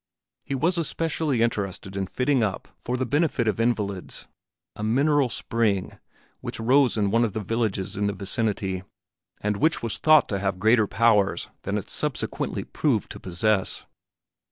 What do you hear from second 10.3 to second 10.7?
have